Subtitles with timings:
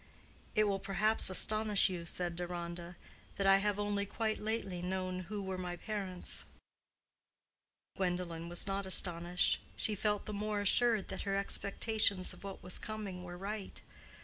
[0.55, 2.95] "It will perhaps astonish you," said Deronda,
[3.35, 6.43] "that I have only quite lately known who were my parents."
[7.95, 12.79] Gwendolen was not astonished: she felt the more assured that her expectations of what was
[12.79, 13.79] coming were right.